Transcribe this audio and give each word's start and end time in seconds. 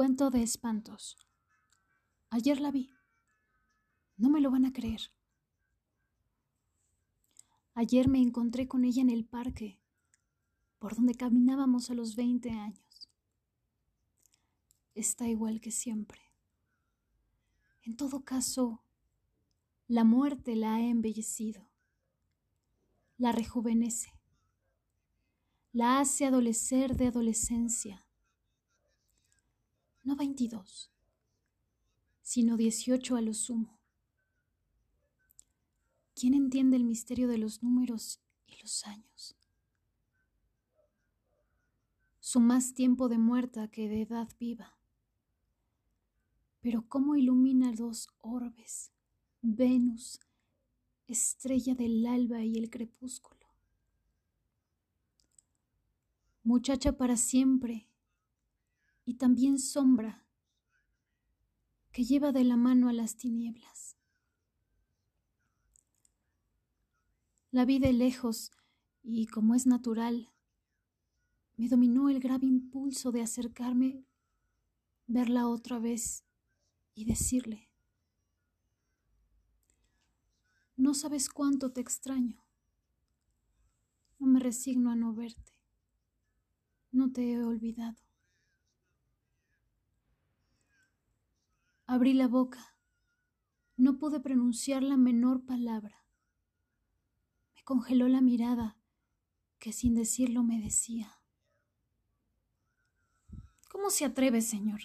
Cuento 0.00 0.30
de 0.30 0.42
espantos. 0.42 1.18
Ayer 2.30 2.58
la 2.58 2.70
vi. 2.70 2.90
No 4.16 4.30
me 4.30 4.40
lo 4.40 4.50
van 4.50 4.64
a 4.64 4.72
creer. 4.72 5.12
Ayer 7.74 8.08
me 8.08 8.18
encontré 8.18 8.66
con 8.66 8.86
ella 8.86 9.02
en 9.02 9.10
el 9.10 9.26
parque, 9.26 9.78
por 10.78 10.96
donde 10.96 11.14
caminábamos 11.14 11.90
a 11.90 11.94
los 11.94 12.16
20 12.16 12.48
años. 12.48 13.10
Está 14.94 15.28
igual 15.28 15.60
que 15.60 15.70
siempre. 15.70 16.22
En 17.82 17.94
todo 17.94 18.24
caso, 18.24 18.82
la 19.86 20.04
muerte 20.04 20.56
la 20.56 20.76
ha 20.76 20.80
embellecido, 20.80 21.68
la 23.18 23.32
rejuvenece, 23.32 24.18
la 25.72 26.00
hace 26.00 26.24
adolecer 26.24 26.96
de 26.96 27.08
adolescencia 27.08 28.06
no 30.02 30.16
22, 30.16 30.90
sino 32.22 32.56
18 32.56 33.16
a 33.16 33.20
lo 33.20 33.34
sumo. 33.34 33.78
¿Quién 36.14 36.34
entiende 36.34 36.76
el 36.76 36.84
misterio 36.84 37.28
de 37.28 37.38
los 37.38 37.62
números 37.62 38.20
y 38.46 38.60
los 38.60 38.86
años? 38.86 39.36
Su 42.18 42.40
más 42.40 42.74
tiempo 42.74 43.08
de 43.08 43.18
muerta 43.18 43.68
que 43.68 43.88
de 43.88 44.02
edad 44.02 44.28
viva. 44.38 44.76
Pero 46.60 46.86
cómo 46.88 47.16
ilumina 47.16 47.72
dos 47.72 48.08
orbes, 48.20 48.92
Venus, 49.40 50.20
estrella 51.08 51.74
del 51.74 52.06
alba 52.06 52.44
y 52.44 52.58
el 52.58 52.70
crepúsculo. 52.70 53.40
Muchacha 56.44 56.96
para 56.96 57.16
siempre 57.16 57.89
y 59.10 59.14
también 59.14 59.58
sombra 59.58 60.24
que 61.90 62.04
lleva 62.04 62.30
de 62.30 62.44
la 62.44 62.56
mano 62.56 62.88
a 62.88 62.92
las 62.92 63.16
tinieblas. 63.16 63.96
La 67.50 67.64
vi 67.64 67.80
de 67.80 67.92
lejos 67.92 68.52
y, 69.02 69.26
como 69.26 69.56
es 69.56 69.66
natural, 69.66 70.30
me 71.56 71.68
dominó 71.68 72.08
el 72.08 72.20
grave 72.20 72.46
impulso 72.46 73.10
de 73.10 73.22
acercarme, 73.22 74.06
verla 75.08 75.48
otra 75.48 75.80
vez 75.80 76.24
y 76.94 77.04
decirle, 77.04 77.68
no 80.76 80.94
sabes 80.94 81.28
cuánto 81.28 81.72
te 81.72 81.80
extraño, 81.80 82.44
no 84.20 84.28
me 84.28 84.38
resigno 84.38 84.88
a 84.92 84.94
no 84.94 85.12
verte, 85.12 85.52
no 86.92 87.10
te 87.10 87.32
he 87.32 87.42
olvidado. 87.42 88.09
Abrí 91.92 92.12
la 92.12 92.28
boca. 92.28 92.76
No 93.76 93.98
pude 93.98 94.20
pronunciar 94.20 94.80
la 94.80 94.96
menor 94.96 95.44
palabra. 95.44 96.06
Me 97.56 97.64
congeló 97.64 98.06
la 98.06 98.20
mirada 98.20 98.78
que 99.58 99.72
sin 99.72 99.96
decirlo 99.96 100.44
me 100.44 100.60
decía. 100.60 101.20
¿Cómo 103.68 103.90
se 103.90 104.04
atreve, 104.04 104.40
señor? 104.40 104.82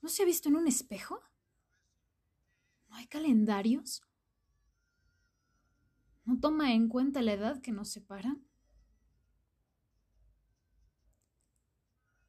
¿No 0.00 0.08
se 0.08 0.24
ha 0.24 0.26
visto 0.26 0.48
en 0.48 0.56
un 0.56 0.66
espejo? 0.66 1.20
¿No 2.88 2.96
hay 2.96 3.06
calendarios? 3.06 4.02
¿No 6.24 6.40
toma 6.40 6.72
en 6.72 6.88
cuenta 6.88 7.22
la 7.22 7.34
edad 7.34 7.62
que 7.62 7.70
nos 7.70 7.90
separa? 7.90 8.36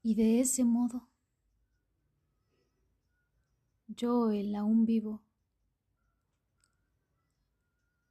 Y 0.03 0.13
de 0.13 0.41
ese 0.41 0.63
modo 0.63 1.09
yo, 3.87 4.31
el 4.31 4.55
aún 4.55 4.85
vivo, 4.85 5.21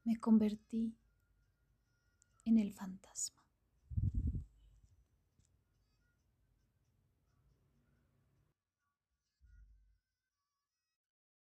me 0.05 0.17
convertí 0.19 0.95
en 2.45 2.58
el 2.58 2.73
fantasma. 2.73 3.42